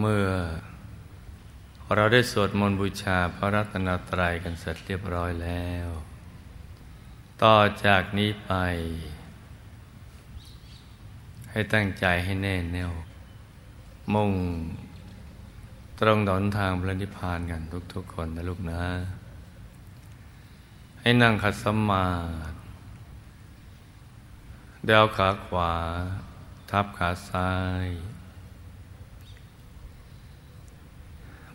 [0.00, 0.28] เมื่อ
[1.94, 5.88] เราได้สวดมนต์บูชาพระรัตนตรัยกันเสร็จเรียบร้อยแล้ว
[7.42, 8.52] ต่อจากนี้ไป
[11.50, 12.92] ให้ตั้งใจให้แน่แน่ว
[14.14, 14.32] มุ่ง
[16.00, 17.62] ตรงดอนทางพระนิพพานกัน
[17.94, 18.84] ทุกๆคนนะลูกนะ
[21.00, 22.08] ให้นั่งขัดสมา
[22.50, 22.56] ธิ
[24.86, 25.72] เดาขาขวา
[26.70, 27.52] ทับขาซ้า
[27.84, 27.86] ย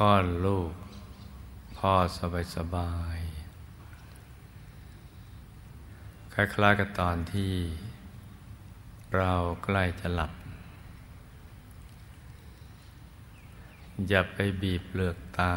[0.00, 0.72] คลอดลูก
[1.78, 3.18] พ่อสบายสบาย
[6.34, 7.54] คล้ายๆกับตอนที่
[9.16, 9.32] เรา
[9.64, 10.32] ใกล้จะหลับ
[14.08, 15.54] อย่าไปบีบเปลือกตา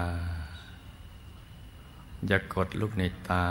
[2.28, 3.48] อย่ากดลูกในตา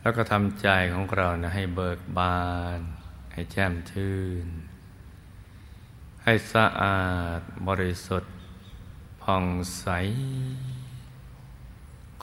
[0.00, 2.44] แล้วก็ทำใจของเรานะให้เบิกบา
[2.78, 2.80] น
[3.32, 4.48] ให้แจ่มชื่น
[6.24, 7.00] ให้สะอา
[7.38, 8.32] ดบริสุทธิ์
[9.22, 9.44] ผ่อง
[9.78, 9.86] ใส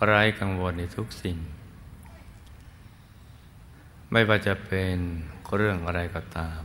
[0.05, 1.37] ไร้กังวลในทุกสิ่ง
[4.11, 4.97] ไม่ว่าจะเป็น
[5.55, 6.61] เรื่องอะไรก็ตาม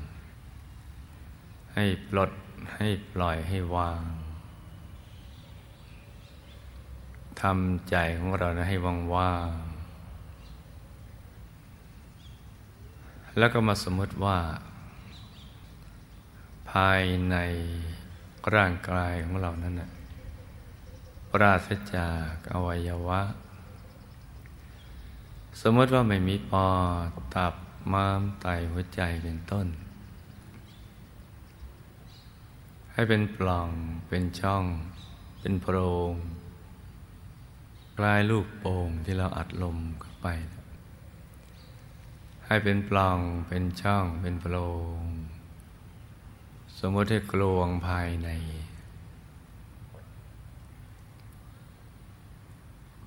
[1.74, 2.30] ให้ปลด
[2.76, 4.02] ให้ปล่อยให้วาง
[7.40, 9.52] ทำใจของเรานะให้ว่างว่าง
[13.38, 14.38] แล้วก็มาสมมติว่า
[16.72, 17.36] ภายใน
[18.54, 19.90] ร่างกายของเรานั้นนะ
[21.32, 23.20] ปราศจากอวัยวะ
[25.60, 26.68] สมมติว่าไม่มีปอ
[27.08, 27.54] ดตับ
[27.92, 29.66] ม้ามไตหัวใจเป็นต้น
[32.92, 33.68] ให้เป็นปล่อง
[34.08, 34.64] เป็นช่อง
[35.40, 35.76] เป็นโพร
[36.12, 36.14] ง
[37.98, 40.26] กลายลูกโป่งที่เราอัดลมเข้าไป
[42.46, 43.18] ให้เป็นปล่อง
[43.48, 44.56] เป็นช่องเป็นโพร
[44.98, 45.11] ง
[46.84, 48.28] สมมติให้กลวงภายใน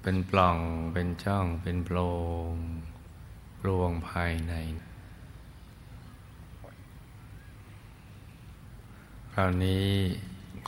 [0.01, 0.57] เป็นปล่อง
[0.93, 1.97] เป็นช่องเป็นโพร
[2.51, 2.53] ง
[3.61, 4.53] กลวงภายใน
[9.33, 9.87] คราวนี้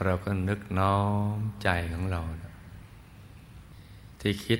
[0.03, 0.97] เราก็นึกน้อ
[1.35, 2.21] มใจของเรา
[4.19, 4.59] ที่คิด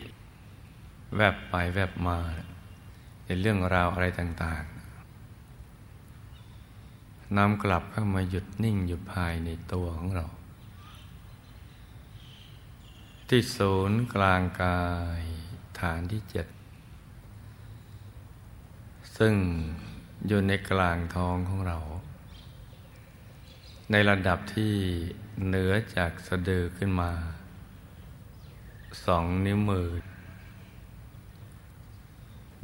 [1.16, 2.18] แวบไปแวบมา
[3.26, 4.64] ในเรื่องราวอะไรต่าง
[7.36, 10.26] นำกลับเข้ามาหยุดนิ่งอยู่ภายในตัวของเรา
[13.28, 14.82] ที่ศูนย์กลางกา
[15.22, 15.24] ย
[15.80, 16.48] ฐานที่เจ็ด
[19.18, 19.36] ซึ่ง
[20.28, 21.78] อยู่ในกลางท้องของเรา
[23.92, 24.74] ในระดับที่
[25.48, 27.12] เหนือจากสะดือขึ้นมา
[29.06, 29.90] สองนิ้วมือ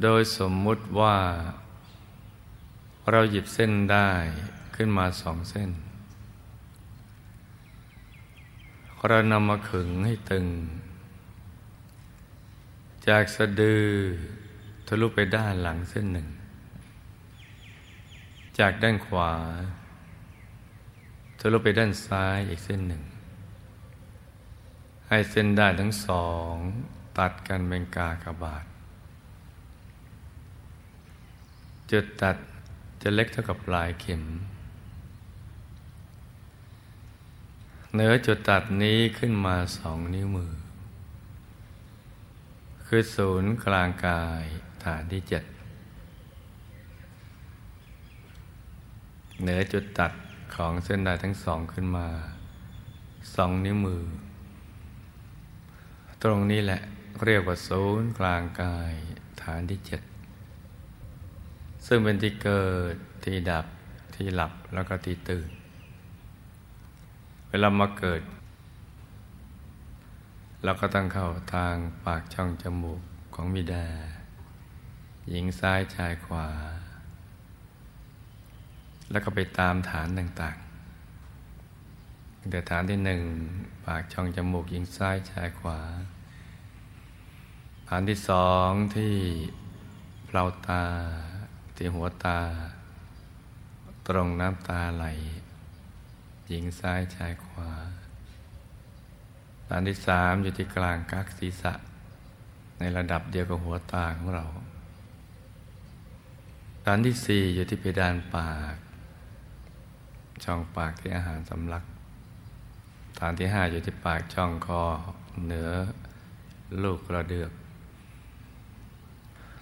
[0.02, 1.16] โดยสมมุติว่า
[3.10, 4.10] เราหยิบเส้นได้
[4.74, 5.70] ขึ้นมาสองเส้น
[9.08, 10.46] เรานำมาขึงให้ตึง
[13.08, 13.86] จากสะดือ
[14.86, 16.28] ทะลุไปด้านหลังเส้นหนึ่ง
[18.58, 19.32] จากด้านขวา
[21.38, 23.02] ทะลุไปด้านซ้ายอีกเส้นหนึ่ง
[25.08, 26.54] ให้เส้นด้านทั้งสอง
[27.18, 28.64] ตัดกันเป็นกากบาท
[31.90, 32.36] จุดตัด
[33.06, 34.22] จะเล็กเท่ากับปลายเข็ม
[37.92, 40.52] เหนือจุดตัดนี้ขึ้นมาสองนิ้วมือ
[42.86, 44.44] คือศูนย์กลางกาย
[44.84, 45.44] ฐานที่เจ็ด
[49.40, 50.12] เหนือจุดตัด
[50.54, 52.08] ของเส้นด้ายทั้งสองขึ้นมา
[53.34, 54.02] สองนิ้วมือ
[56.22, 56.80] ตรงนี้แหละ
[57.24, 58.92] เรียกว่าศูนย์กลางกาย
[59.42, 60.00] ฐานที่เจ็ด
[61.86, 62.94] ซึ่งเป็นที่เกิด
[63.24, 63.66] ที่ดับ
[64.14, 65.50] ที่หลับแล้วก็ที่ตื่น
[67.48, 68.22] เวลามาเกิด
[70.64, 73.00] เราก็ต้องเข้าทางปากช่องจมูก
[73.34, 73.86] ของมิดา
[75.28, 76.48] หญิงซ้ายชายขวา
[79.10, 83.22] แล้วก็ไปตามฐานต่างๆแต่ฐานที่หนึ่ง
[83.86, 85.80] ปากช่องจมูกหญิงซ้ายชายขวา
[87.88, 89.14] ฐานที่สองที่
[90.26, 90.84] เปล่าตา
[91.76, 92.40] ที่หัวตา
[94.08, 95.06] ตรงน้ำตาไหล
[96.48, 97.70] หญิงซ้ายชายขวา
[99.68, 101.72] ฐานที่สามอยู่ที่กลางกักศีรษะ
[102.78, 104.44] ในระดับเดียวกับหัวตาของเรา
[106.84, 108.76] ฐานที่สี่อยู่ที่เพดานปาก
[110.44, 111.84] ช่องปากที่อาหารสำลัก
[113.18, 114.82] ฐานที่ห้าอยู่ที่ปากช่องคอ
[115.44, 115.70] เหนือ
[116.82, 117.50] ลูกกระเดือก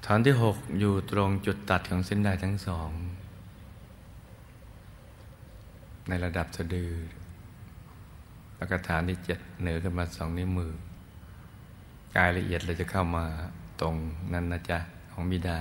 [0.06, 2.90] ฐานที่หกอยู่ตรงจุดตัดของเส้นได้ทั้งสอง
[6.08, 6.93] ในระดับสะดือ
[8.56, 10.72] แล้วก็ฐานที่เจ็ดเหนือขึ้นมาสองนิ้วมือ
[12.16, 13.26] กายละเอียดเราจะเข้ามา
[13.81, 13.94] ตรง
[14.32, 14.78] นั้นนะจ๊ะ
[15.12, 15.60] ของบิดา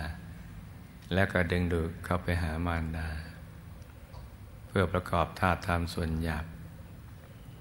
[1.14, 3.08] แล้วก็ดึงดูดเข้าไปหามารดา
[4.68, 6.46] เพื่อประกอบธาตุธรรมส่วนหยาบ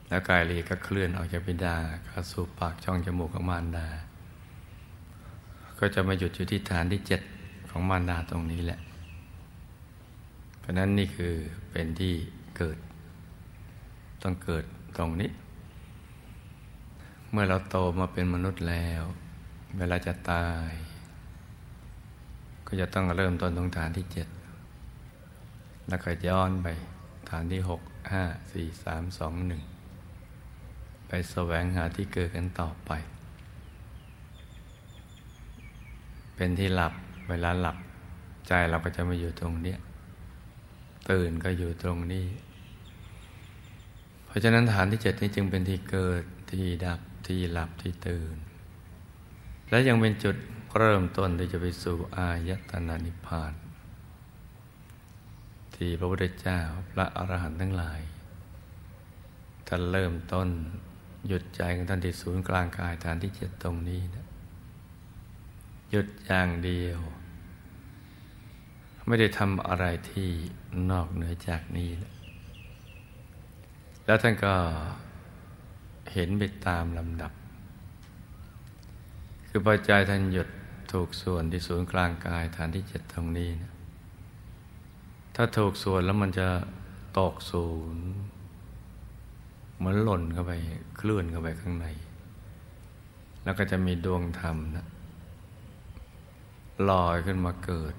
[0.08, 3.88] แล้วกายลีก็เคลื่อนออกจากบิดาเข้าสู่ปากช่องจมูกของมารดา
[5.80, 7.20] ก็จะมาหยุดอยู่ที่ฐานที่เจ็ด
[7.70, 8.80] ของมารดาตรงนี้แหละ
[10.58, 11.34] เพราะนั้นนี่คือ
[11.70, 12.14] เป็นที่
[12.56, 12.78] เกิด
[14.22, 14.64] ต้องเกิด
[14.98, 15.30] ตรงนี้
[17.30, 19.02] เมื่อเราโตมาเป็นมนุษย์แล้ว
[19.78, 20.72] เวลาจะตาย
[22.66, 24.28] ก็จะต้องเริ่มต้นตรงฐานที่เจ็ด
[25.88, 26.66] แล้วก็ย้อนไป
[27.30, 27.80] ฐานที่หก
[28.12, 29.62] ห้าสี่สามสองหนึ่ง
[31.08, 32.92] ไปแสวงหาที่เกิดกันต่อไป
[36.42, 36.94] เป็นที่หลับ
[37.28, 37.76] เวลาหลับ
[38.48, 39.76] ใจเราก็จะมาอยู่ตรงนี้
[41.10, 42.26] ตื่นก็อยู่ตรงนี้
[44.26, 46.22] เพราะฉะนั้นฐานที่เจ็ดนี้จึงเป็นที่เกิด
[46.52, 48.36] ที่ดับที่หลับที่ตื่น
[49.70, 50.36] และยังเป็นจุด
[50.76, 53.52] เริ่มต้นที่จะไปสู่อายตนะนิพพาน
[55.74, 56.60] ที่พระพุทธเจ้า
[56.90, 58.00] พระอรหันต์ทั้งหลาย
[59.68, 60.48] ท่านเริ่มต้น
[61.26, 64.29] หยุดใจของท่านที่ศูนย์กลางกายฐานที่เจ็ดตรงนี้นะ
[65.90, 66.98] หยุดอย่างเดียว
[69.06, 70.30] ไม่ได้ทำอะไรที่
[70.90, 71.90] นอกเหนือจากนี้
[74.04, 74.54] แล้วท่านก็
[76.12, 77.32] เห็นไปตามลำดับ
[79.48, 80.48] คือพอใจท่านหยุด
[80.92, 83.72] ถูกส่วนที่ศูนย์กลางกายฐานที่เจ็ดตรงนี้นะ
[85.34, 86.48] ถ้าถูกส่วนแล้วมันจะ
[87.18, 88.04] ตกศูนย์
[89.76, 90.52] เหมือนหล่นเข้าไป
[90.96, 91.86] เคลื่อนเข้าไปข้างใน
[93.44, 94.86] แล้วก็จะมีดวงธรรมนะ
[96.88, 97.94] ลอยขึ้นมาเกิด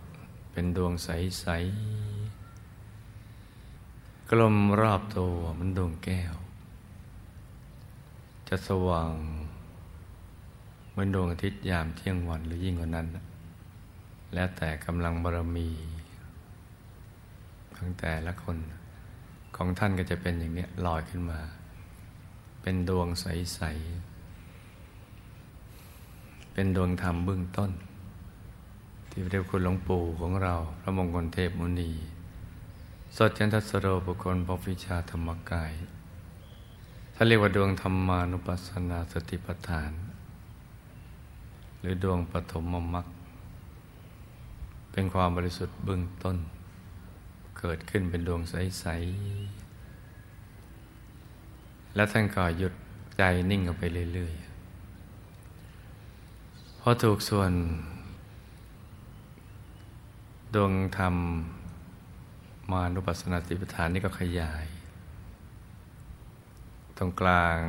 [0.51, 1.48] เป็นดวงใส
[2.68, 6.36] ๆ กลมรอบตัวมันดวงแก้ว
[8.48, 9.13] จะสว่าง
[10.89, 13.07] เหมือนดวงอาทิตย์ยามเที่ยงวันหรือยิ่งกว่านั้น
[14.33, 15.69] แล้วแต่กำลังบารมี
[17.75, 18.57] ของแต่ละคน
[19.56, 21.39] ของท่านก็จะเป็นอย่างนี้ลอยขึ้นมา
[22.62, 23.62] เป็นดวงใส
[24.88, 27.72] ๆ เป็นดวงธรรมเบื้องต้น
[29.12, 31.92] ที่เรียกคุณหลวงปู่ของเรา พระมงคลเทพมุนี
[33.16, 35.74] สดจันทสโรบุคคลปวิชาธรรมกาย
[37.13, 39.92] ถ้าเรียกว่าดวงธรรมานุปัสสนาสติปัฏฐาน
[41.80, 42.63] หรือดวงปฐม
[42.94, 43.08] มรรค
[44.92, 46.38] เป็นความบริสุทธิ์เบื้องต้น
[47.60, 48.86] เกิดขึ้นเป็นดวงใส
[49.81, 52.74] ๆ แล้วท่านก็หยุด
[53.18, 53.84] ใจนิ่งออกไป
[54.14, 54.42] เรื่อยๆ
[56.80, 57.52] พอถูกส่วน
[60.56, 61.15] ดวงธรรม
[62.71, 64.65] มานุปัสสนาติปฐานนี่ก็ขยาย
[66.97, 67.59] ตรงกลาง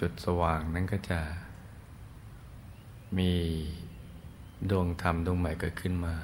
[0.00, 1.20] จุดสว่างนั้นก็จะ
[3.18, 3.32] มี
[4.70, 6.14] ดวงธรรมดวงใหม่เกิดขึ้นมา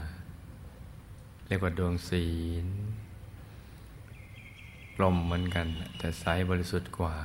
[1.47, 2.27] เรียกว่าดวงศี
[2.65, 2.67] ล
[5.03, 5.67] ลมเหมือนกัน
[5.99, 7.17] แต่ใสบริสุทธิ์กว่า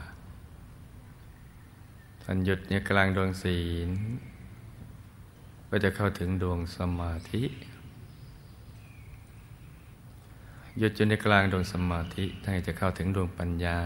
[2.24, 3.90] ท่านหยุดเนี่ยกลางดวงศีล
[5.70, 7.44] ก็จะเข้าถึงดวงสมาธิ
[10.80, 13.78] หยุดอยู่ในกลางดวงสมาธิท่านจะเข้าถึงดวงปัญญา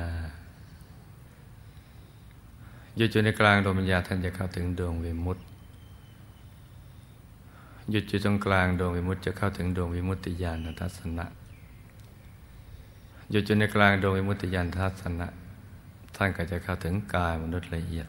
[2.97, 5.43] หยุดอยู่ในกลางดวงปัญญาท่านจะเข้าถึงดวงวิมุตติ
[7.91, 11.25] หยุดอยู่ตรงกลางดวงวิมุตติจะเข้าถึงดวงวิมุตติญาณทัศนะ
[13.31, 15.27] หยุดอยู่ในกลางดวงวิมุตติยานทัศนะ
[16.15, 18.07] ท่านก็จะเข้าถึงกายมนุษย์ละเอียด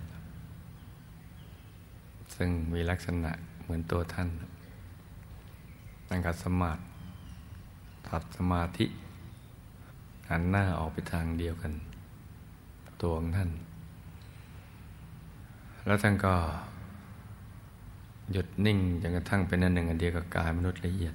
[2.34, 3.32] ซึ่งมีลักษณะ
[3.62, 4.28] เหมือนตัวท่าน
[6.08, 6.87] นั่งกัสมาธิ
[8.10, 8.86] ตัดสมาธิ
[10.30, 11.72] หันหน้าออกไปทางเดียวกัน
[13.02, 13.50] ตัวของท่าน
[15.86, 16.34] แล้วท่านก็
[18.32, 21.14] หยุดนิ่งจนกระทั่งเป็นอันหนึ่งอันเดียวกับกายมนุษย์ละเอียด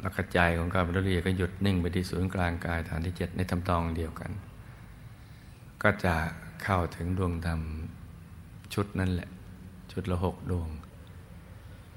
[0.00, 4.30] แล้วกระจายของการบรรลุก็หยุดนิ่งไปที่ศูนย์กลางกายฐานที่เจ็ดในทำตองเดียวกัน
[5.82, 6.14] ก็จะ
[6.62, 7.60] เข้าถึงดวงธรรม
[8.74, 9.28] ชุดนั่นแหละ
[9.92, 10.68] ชุดละหกดวง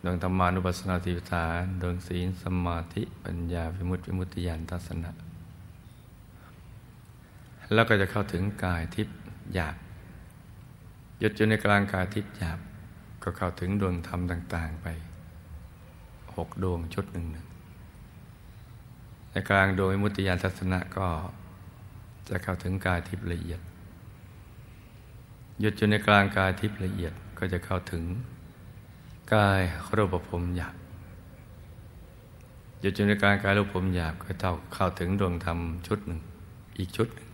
[0.04, 5.12] ดวงธรรมานุปัสสนาติปฐานดวงศีลสมาธิปัญญาวิมุตติวิมุตติญาณทัศนะ
[7.74, 9.16] แล้วก็จะเข้าถึงกายทิพย์
[9.54, 9.76] หยาบ
[11.20, 12.60] หยุดอยู่ในกลางกายทิพย์หยาบ
[13.24, 14.88] ก็เข้าถึงดวงธรรมต่าง ๆ ไป
[16.36, 17.48] หกดวงชุดหนึ่งหนึ่ง
[19.32, 21.08] ในกลางดวงมุติยานทัศนะก็
[22.30, 23.60] จะเข้าถึงกายทิพย์ละเอียด
[25.60, 28.04] หยุดอยู่ในกลางกายทิพย์ละเอียดก็จะเข้าถึง
[29.36, 29.62] กาย
[29.96, 30.76] รูปภพหยาบ
[32.82, 36.20] หยุดอยู่ในกางกายรูปภพหยาบก็เข้าเข้าถึงดวงธรรมชุดหนึ่ง
[36.78, 37.28] อีกชุดหนึ่ง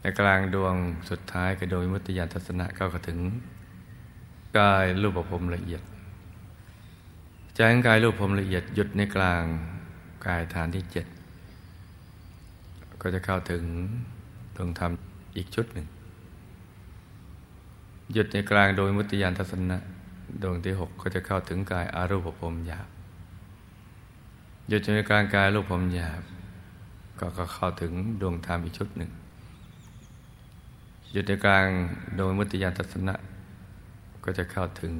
[0.00, 0.74] ในกลางดวง
[1.10, 3.18] สุดท้ายก็โดยมุติยานทัศนะก็เข้าถึง
[4.58, 5.82] กายรูปภพละเอียด
[7.58, 9.44] จากกายรูปภพละเอียดหยุดในกลาง
[10.26, 11.06] กายฐานที่เจ็ด
[13.00, 13.64] ก็จะเข้าถึง
[14.56, 14.92] ดวงธรรม
[15.36, 15.86] อีกชุดหนึ่ง
[18.12, 19.78] หยุดในกลางโดยมุติยานทัศนะ
[20.42, 22.88] ดวงที่หกก็จะเข้าถึงกายอารูปภพหยาบ
[24.68, 26.22] หยุดในกลางกายรูปภพหยาบ
[27.20, 29.10] ก็เข้าถึงดวงธรรมอีกชุดหนึ่ง
[31.12, 31.66] หยุดในกลาง
[32.16, 33.14] โดยมุติยานทัศนะ
[34.24, 34.94] ก็จะเข้าถึง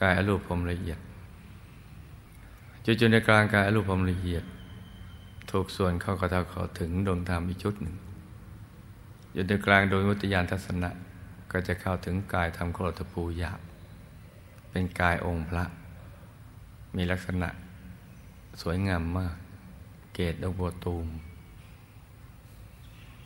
[0.00, 0.98] กายอรูปภพละเอียด
[2.84, 4.44] จุดๆในกลางกายอรูปภพละเอียด
[5.50, 7.96] ถูกส่วนเข้ากระทาเข้าถึงดวงธรรมอีกชุดหนึ่ง
[9.32, 10.90] อยู่ในกลางโดยมุติยานทัศนะ
[11.52, 13.60] ก็จะเข้าถึงกายธรรมโคตรภูหยาบ
[14.78, 15.64] เป็นกายองค์พระ
[16.96, 17.48] มีลักษณะ
[18.60, 19.36] สวยงามมาก
[20.14, 21.06] เกตดอกบัวตูม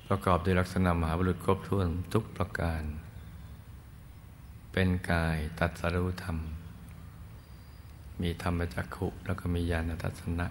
[0.08, 2.82] ประกอบด้วยลักษณะมหาบุรุษครบถ้วนทุกประการ
[4.72, 6.38] เป็นกายตัดสรุธรรม
[8.22, 10.46] มีธรรมจักขุแล้วก็มีญาณทัศนะ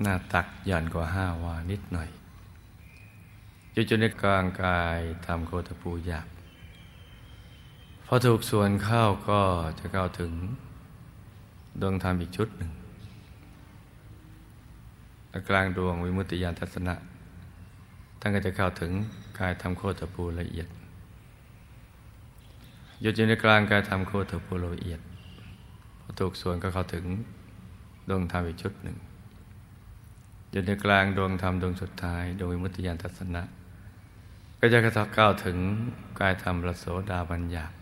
[0.00, 2.10] หน้าตักหย่อนกว่าห้าวานิดหน่อย
[3.72, 6.28] อยู่จนในกลางกายทำโคตปูหยาบ
[8.14, 9.40] อถูกส่วนเข้าก็
[9.78, 10.32] จะเข้าถึง
[11.80, 12.70] ดวงธรรมอีกชุดหนึ่ง
[15.48, 16.94] กลางดวงวิมุตติยานทัศนะ
[18.20, 18.92] ท่านก็จะเข้าถึง
[19.38, 20.68] กายทำโคตรปูละเอียด
[23.00, 25.00] หยุดอยู่ในกลางกายทำโคตรปูละเอียด
[26.00, 27.04] พอถูกส่วนก็เข้าถึง
[28.08, 28.96] ดวงธรรมอีกชุดหนึ่ง
[30.50, 33.42] อยู่ในกลางดวงธรรมดวงสุดท้ายดวงวิมุตติยานทัศนะ
[34.58, 35.58] ก็จะกระทักก้าวถึง
[36.20, 37.79] กายธรรมระโสดาบัญญัติ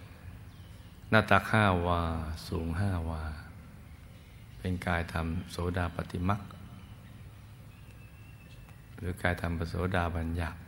[1.10, 2.00] หน้าตักห้าวา
[2.48, 3.22] สูงห้าวา
[4.58, 6.40] เป็นกายธรรมโสดาปฏิมัก
[8.96, 10.58] หรือกายธรรมปโสดาบัญญัติ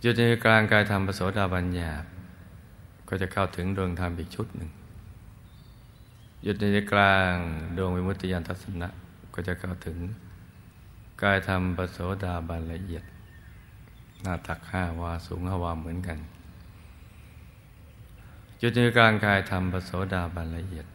[0.00, 2.06] อยู่ในกลางกายธรรมปโสดาบัญญัติ
[3.08, 4.70] ก็จะเข้าถึงดวงธรรมอีกชุดหนึ่ง
[6.42, 7.32] หยุดในกลาง
[7.76, 8.88] ดวงวิมุตติยานทัศนะ
[9.34, 9.98] ก็จะเข้าถึง
[11.22, 13.04] กายธรรมปโสดาบันละเอียด
[14.22, 16.18] หน้าตักห้าวาสูงห้าวาเหมือนกัน
[18.62, 20.86] จุดในกลางกายธรรมปโสดาบันละเอียด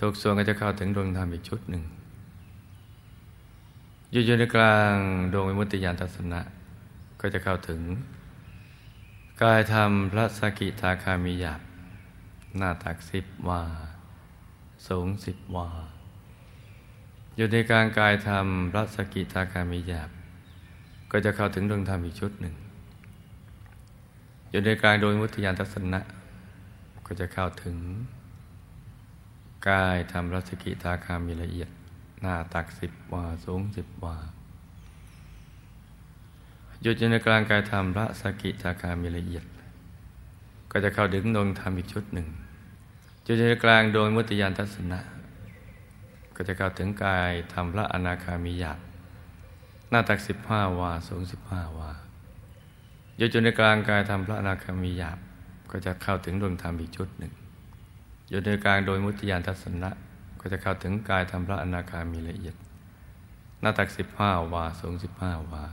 [0.00, 1.84] ทุกส่วนก็จะเข้าถึงดวงธรรมอีกชุดหนึ่ง
[4.10, 4.94] อยู่ในกลาง
[5.32, 6.40] ดวงวิมุตติยานทัศนะ
[7.20, 7.80] ก็จะเข้าถึง
[9.42, 11.60] กายธรรมพระสกิทาคามีหยาบ
[12.56, 13.62] หน้าตักสิบวา
[14.88, 15.68] สูงสิบวา
[17.36, 20.10] อยู่ในกลางกายธรรมพรัศกิทาคามิยาบ
[21.10, 22.54] ก็จะเข้าถึงดวงธรรมอีกชุดหนึ่ง
[24.50, 26.00] อยู่ในกลางโดยมุติยานทัศนะ
[27.12, 27.76] ก็จะเข้าถึง
[29.68, 31.70] กายธรรมรัศกิทาคามีละเอียด
[32.20, 34.16] หน้าตักสิบวา สูงสิบวา
[36.82, 39.44] หยุดอยู่ในกลางกายธรรมพระสกิทาคามีละเอียด
[40.70, 42.28] ก็จะเข้าถึงดวงธรรมอีกชุดหนึ่ง
[43.24, 45.00] อยู่ในกลางโดยมุติยานทัศนะ
[46.36, 48.80] ก็จะเข้าถึงกายทำพระอนาคามีหยาบ
[49.90, 51.90] หน้าตักสิบห้าวาสูงสิบห้าวา
[53.16, 55.18] อยู่จนในกลางกายทำพระอนาคามีหยาบ
[55.70, 57.32] ก็จะเข้าถึงดวงธรรมอีกชุดหนึ่ง
[58.28, 59.90] อยู่ในกลางโดยมุติยานทัศนะ
[60.40, 62.54] ก็จะเข้าถึงกายทำพระอนาคามีละเอียด
[63.60, 65.64] หน้าตักสิบห้าวาสูงสิบห้าวา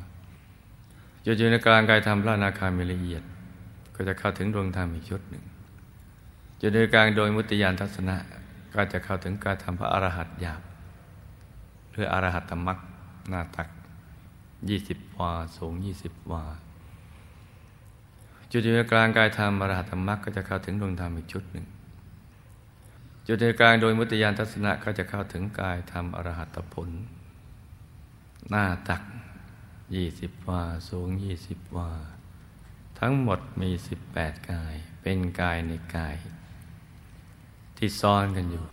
[1.23, 3.23] อยู่ในกลางกายทำพระอนาคามีละเอียด
[3.95, 5.43] ก็จะเข้าถึงดวงธรรมอีกชุดหนึ่ง
[6.59, 8.15] อยู่ในกลางโดยมุติยานทัศนะ
[8.73, 10.61] ก็จะเข้าถึงกายธรทำพระอรหัตหยาบ
[11.91, 12.79] หรืออรหัตตมัก
[13.29, 13.67] หน้าตัก
[14.69, 16.43] ยี่สิบวาสูงยี่สิบวา
[18.51, 21.65] จุดในกลางกายธรรมอรหัตตมักก็จะเข้าถึงดวงธรรมอีกชุดหนึ่ง
[23.27, 26.89] จุดในกลางโดยมุตยานทัศนะก็จะเข้าถึงกายธรรมอรหัตผล
[28.49, 29.01] หน้าตัก
[29.95, 31.91] ยี่สิบวาสูงยี่สิบวา
[32.99, 36.15] ทั้งหมดมีสิบแปดกาย เป็นกายในกาย
[37.77, 38.65] ที่ซ้อนกันอยู่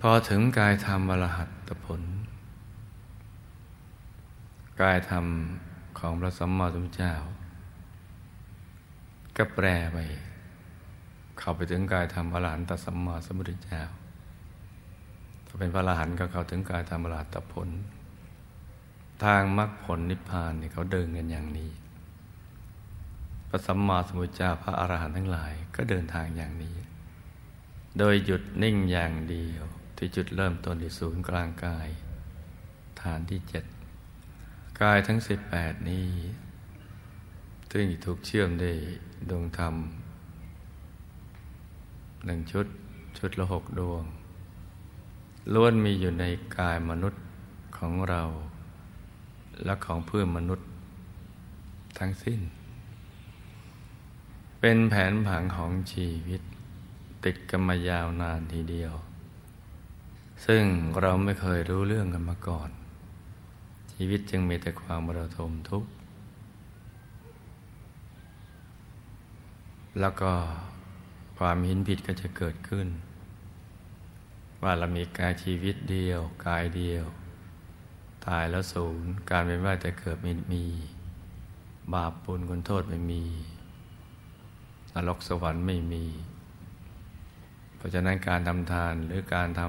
[0.00, 2.02] พอถึงกายธรรมอรหัตผล
[4.80, 5.26] กายธรรม
[5.98, 7.14] ของพระสัมมาสัมพุทธเจ้า
[9.36, 9.98] ก็แปรไป
[11.38, 13.82] เข้าไปถึงกายธรรมอรหันตสัมมาสัมพุทธเจ้า
[15.46, 17.68] ถ้าเป็นพระอรหันต์ก็เข้าถึงกายธรรมอรหัตผล
[19.24, 21.70] ทางมรรคผลนิพพานเนี่ยเขาเดินกันอย่างนี้
[23.48, 26.76] พระสัมมาสัมพุทธเจ้าพระอรหันต์ทั้งหลาย ก็เดินทางอย่างนี้
[27.98, 29.64] โดยหยุดนิ่งอย่างเดียว
[29.96, 31.88] ที่จุดเริ่มต้นที่ศูนย์กลางกาย
[33.02, 33.64] ฐานที่เจ็ด
[34.80, 36.08] กายทั้งสิบแปดนี้
[37.72, 38.76] ซึ่งถูกเชื่อมด้วย
[39.30, 39.74] ดวงธรรม
[42.24, 42.66] หนึ่งชุด
[43.18, 44.04] ชุดละหกดวง
[45.54, 46.24] ล้วนมีอยู่ใน
[46.56, 47.22] กายมนุษย์
[47.76, 48.22] ของเรา
[49.64, 50.66] และของเพื่อนมนุษย์
[51.98, 52.40] ทั้งสิ้น
[54.60, 56.40] เป็นแผนผังของชีวิต
[57.24, 58.94] ติดกันมายาวนานทีเดียว
[60.46, 60.64] ซึ่ง
[61.00, 62.70] เราไม่เคยรู้เรื่องกันมาก่อน
[63.92, 65.90] ชีวิตจึงมีแต่ความระทมทุกข์
[70.00, 70.32] แล้วก็
[71.38, 72.88] ความเหินผิดก็จะเกิดขึ้น
[74.62, 77.04] ว่าเรามีกายชีวิตเดียว กายเดียว
[78.26, 80.64] ตายแล้วสูญการเป็นว่าจะเกิดไม่มี
[81.94, 83.22] บาปปุลคุณโทษไม่มี
[84.94, 86.04] นรกสวรรค์ไม่มี
[87.76, 89.62] เพราะฉะนั้นการทำทานหรือการท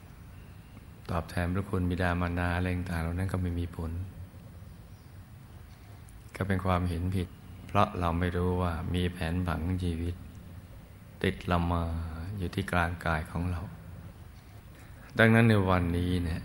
[0.00, 3.90] ำตอบแทนพระคุณบิดามารดาอะไรต่างๆเหล่านั้นก็ไม่มีผล
[6.36, 7.28] ก็เป็นความเห็นผิด
[7.72, 10.14] เพราะเราไม่รู้ว่ามีแผนผังชีวิต
[11.22, 11.82] ติดเรามา
[12.38, 13.60] อยู่ที่กลางกายของเรา
[15.18, 16.42] ดังนั้นในวันนี้เนี่ย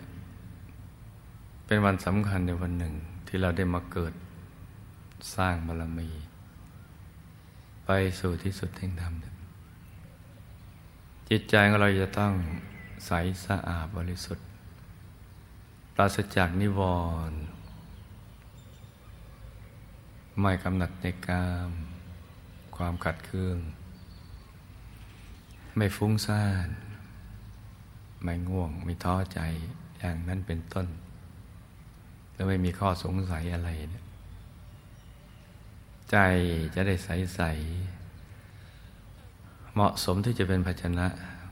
[1.65, 2.93] เป็นวันสำคัญในวันหนึ่ง
[3.27, 4.13] ที่เราได้มาเกิด
[5.35, 6.09] สร้างบารมี
[7.85, 7.89] ไป
[8.19, 9.13] สู่ที่สุดแห่งธรรม
[11.29, 12.33] จิตใจของเราจะต้อง
[13.05, 13.11] ใส
[13.45, 14.45] สะอาดบริสุทธิ์
[15.95, 16.81] ปราศจากนิว
[17.29, 17.39] รณ์
[20.41, 21.71] ไม่กำหนัดในกาม
[22.75, 23.57] ความขัดเคือง
[25.75, 26.69] ไม่ฟุ้งซ่าน
[28.23, 29.39] ไม่ง่วง ไม่ท้อใจ
[29.99, 30.87] อย่างนั้นเป็นต้น
[32.33, 34.05] แล้วไม่มีข้อสงสัยอะไรเนี่ย
[36.11, 36.17] ใจ
[36.75, 37.41] จะได้ใสใส
[39.73, 41.07] เหมาะสมที่จะเป็นภาชนะ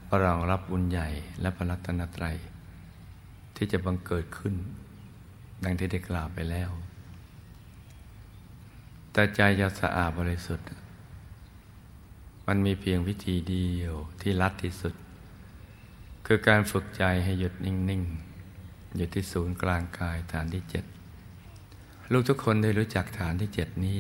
[0.10, 1.10] ปรองรับบุญใหญ่
[1.42, 2.38] และพระรัตนตรัย
[3.56, 4.56] ที่จะบังเกิดขึ้น
[5.64, 6.70] ดังที่ได้กล่าวไปแล้ว
[9.14, 10.68] แต่ใจจะสะอาดบริสุทธิ์
[12.48, 14.94] มันมีเพียงวิธีเดียวที่ลัดที่สุด
[16.26, 18.04] คือการฝึกใจให้หยุดนิ่ง
[18.50, 20.86] ๆ อยู่ที่ศูนย์กลางกายฐานที่เจ็ด
[22.12, 24.00] ลูกทุกคนได้รู้จักฐานที่เจ็ดนี้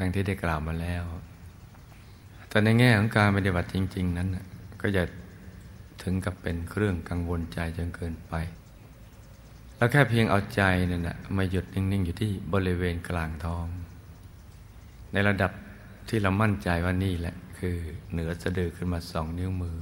[0.00, 1.04] ดังที่ได้กล่าวมาแล้ว
[2.48, 4.28] แต่ในแง่ของการปฏิบัติจริง ๆ นั้น
[4.80, 5.02] ก็จะ
[6.02, 8.34] ถึงกับเป็นเครื่องกังวลใจจนเกินไป
[9.80, 13.66] แล้วแค่เพียงเอาใจนั่นนะมาหยุดนิ่ง ๆ อยู่ที่บริเวณกลางท้อง
[15.12, 15.52] ในระดับ
[16.08, 17.76] ที่เรามั่นใจว่านี่แหละ คือ
[18.12, 19.78] เหนือสะดือขึ้นมาสองนิ้วมือ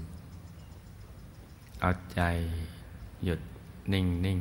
[1.81, 2.21] เอาใจ
[3.25, 3.41] หยุด
[3.93, 4.41] นิ่งนิ่ง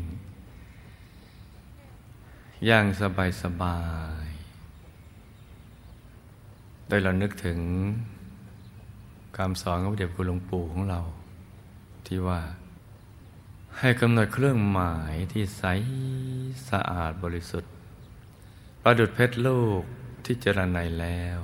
[2.65, 3.79] อย่างสบายสบา
[4.25, 4.27] ย
[6.87, 7.59] โดยเรานึกถึง
[9.37, 10.99] คำสอนของพระเดชคุณหลวงปู่ของเรา
[12.07, 12.39] ที่ว่า
[13.81, 15.63] ให้กำหนดเครื่องหมายที่ใส
[16.69, 17.71] สะอาดบริสุทธิ์
[18.81, 19.83] ประดุดเพชรลูก
[20.25, 21.39] ที่เจรไนแล้ว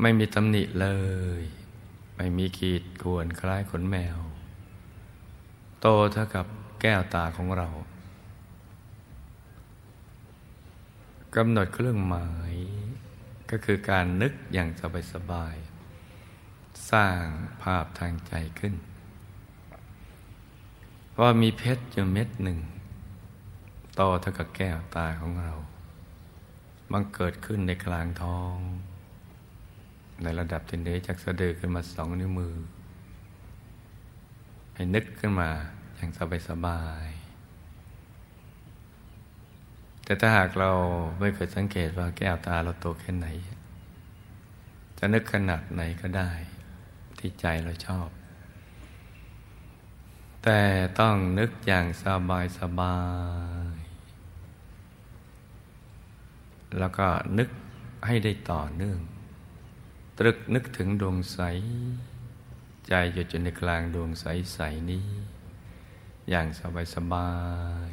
[0.00, 0.88] ไม่มีตำหนิเล
[1.40, 1.42] ย
[2.16, 4.18] ไม่มีขีดข่วนคล้ายขนแมว
[5.80, 6.46] โตเท่ากับ
[6.80, 7.68] แก้วตาของเรา
[11.36, 12.54] กำหนดเครื่องหมาย
[13.50, 14.68] ก็คือการนึกอย่าง
[15.12, 17.20] สบายๆสร้าง
[17.62, 18.74] ภาพทางใจขึ้น
[21.20, 22.58] ว่ามีเพชรอยู่เม็ดหนึ่ง
[23.94, 25.52] โตเท่ากับแก้วตาของเรา
[26.92, 28.56] มันเกิดขึ้นในกลางท้อง
[30.22, 32.54] ในระดับที่เนจากสะดือขึ้นมาสองนิ้วมือ
[34.74, 35.50] ให้นึกขึ้นมา
[35.96, 37.06] อย่างสบายสบาย
[40.04, 40.70] แต่ถ้าหากเรา
[41.20, 43.26] ไม่เคยสังเกตว่าแก้วตาเราโตแค่ไหน
[44.98, 46.30] จะนึกขนาดไหนก็ได้
[47.18, 48.08] ที่ใจเราชอบ
[50.48, 50.64] แต่
[51.00, 52.98] ต้องนึกอย่างสบายสบา
[53.74, 53.76] ย
[56.78, 57.06] แล้วก็
[57.38, 57.48] นึก
[58.06, 59.00] ให้ได้ต่อเนื่อง
[60.18, 61.38] ตรึกนึกถึงดวงใส
[62.88, 64.58] ใจอยู่จนในกลางดวงใสใส
[64.90, 65.06] นี้
[66.30, 67.30] อย่างสบายสบา
[67.88, 67.90] ย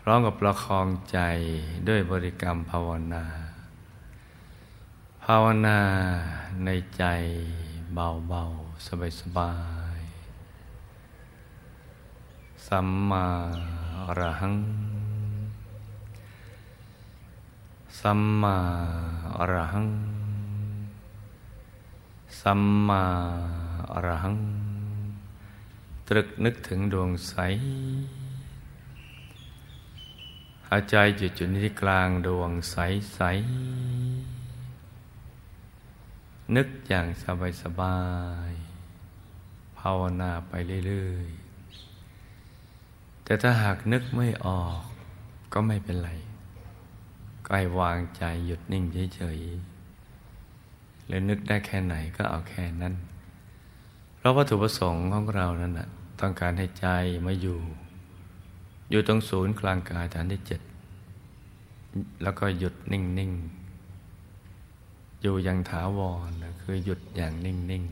[0.00, 1.18] พร้อมกับประคองใจ
[1.88, 3.26] ด้วยบริกรรมภาวนา
[5.24, 5.80] ภาวนา
[6.64, 7.04] ในใจ
[7.94, 8.86] เบาๆ
[9.20, 9.77] สบายๆ
[12.72, 13.26] สัมมา
[14.06, 14.54] อรหัง
[18.00, 18.56] สัมมา
[19.38, 19.88] อรหัง
[22.40, 23.02] สัมมา
[23.92, 24.36] อรหัง
[26.08, 27.34] ตรึกนึกถึงดวงใส
[30.68, 32.76] หายใจหยุดจุดที่กลางดวงใส
[33.14, 33.20] ใส
[36.56, 37.98] นึกอย่างสบายสบา
[38.50, 38.52] ย
[39.78, 40.52] ภาวนาไป
[40.86, 41.47] เรื่อยๆ
[43.28, 44.80] แต่ถ้าหากนึกไม่ออก
[45.52, 46.10] ก็ไม่เป็นไร
[47.44, 52.94] ก็ให้วางใจหยุดนิ่งเฉยๆหรือนึกได้แค่ไหนก็เอาแค่นั้น
[54.16, 55.88] เพราะวัตถุประสงค์ของเรานั้นนะ
[56.20, 56.86] ต้องการให้ใจ
[57.26, 57.58] มาอยู่
[58.90, 60.60] อยู่ตรงศูนย์กลางกายฐานที่เจ็ด
[62.22, 67.84] แล้วก็หยุดนิ่งๆ อยู่อย่างถาวรนะคือหยุดอย่างนิ่ง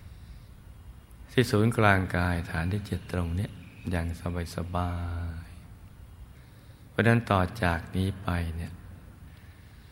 [0.00, 3.48] ๆ ที่ศูนย์กลางกายฐานที่เจ็ดตรงนี้
[3.90, 4.06] อย่าง
[4.56, 4.92] สบา
[5.44, 8.72] ยๆเพราะนั้นต่อจากนี้ไปเนี่ย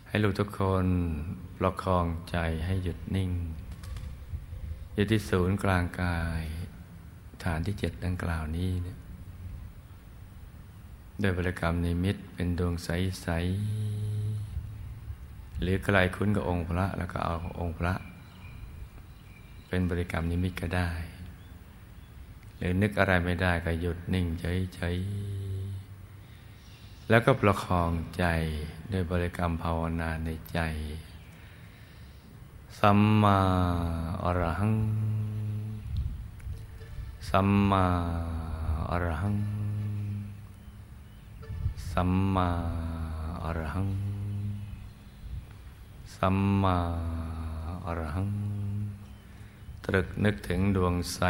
[0.09, 0.87] ให้ลูกทุกคน
[1.59, 3.31] ประคองใจให้หยุดนิ่ง
[4.95, 6.43] อยู่ที่ศูนย์กลางกาย
[7.45, 8.99] ฐานที่เจ็ดดังกล่าวนี้เนี่ย
[11.23, 13.29] ด้วยบริกรรมนิมิตเป็นดวงใส
[14.05, 17.95] ๆ หรือใครคุ้นกับองค์พระแล้วก็เอาองค์พระ
[19.69, 20.91] เป็นบริกรรมนิมิตก็ได้
[22.59, 28.25] หรือนึกอะไรไม่ได้ก็หยุดนิ่งเฉยๆ แล้วก็ประคองใจ
[28.93, 30.61] ด้วยบริกรรมภาวนาในใจ
[32.79, 33.39] สัมมา
[34.25, 34.75] อรหัง
[37.29, 37.85] สัมมา
[38.91, 39.37] อรหัง
[41.93, 42.49] สัมมา
[43.45, 43.89] อรหัง
[46.17, 46.77] สัมมา
[47.87, 48.29] อรหัง
[49.85, 51.21] ตรึกนึกถึงดวงใส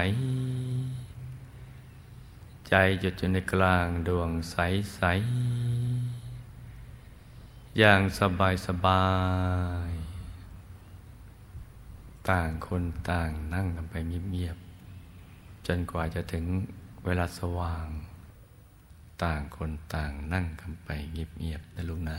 [2.69, 4.57] ใจหยุดอยู่ในกลางดวงใส
[4.95, 5.01] ใส
[7.79, 9.07] อย่างสบายสบา
[9.89, 9.91] ย
[12.31, 14.57] ต่างคนต่างนั่งกันไปเงียบ
[15.13, 16.45] ๆ จนกว่าจะถึง
[17.05, 17.87] เวลาสว่าง
[19.25, 22.19] ต่างคนต่างนั่งกันไปเงียบ ๆ นะลูกนะ